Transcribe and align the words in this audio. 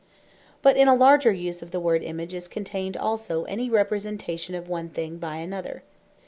But 0.63 0.77
in 0.77 0.87
a 0.87 0.95
larger 0.95 1.31
use 1.31 1.61
of 1.61 1.69
the 1.69 1.79
word 1.79 2.01
Image, 2.01 2.33
is 2.33 2.47
contained 2.47 2.97
also, 2.97 3.43
any 3.43 3.69
Representation 3.69 4.55
of 4.55 4.67
one 4.67 4.89
thing 4.89 5.19
by 5.19 5.35
another. 5.35 5.83